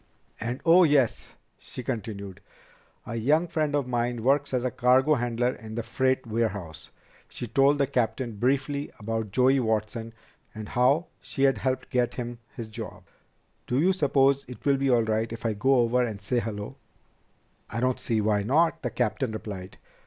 [0.39, 2.41] "And oh, yes," she continued.
[3.05, 6.89] "A young friend of mine works as a cargo handler in the freight warehouse."
[7.29, 10.15] She told the captain briefly about Joey Watson
[10.55, 13.03] and how she had helped get him his job.
[13.67, 16.77] "Do you suppose it will be all right if I go over and say hello?"
[17.69, 19.77] "I don't see why not," the captain replied.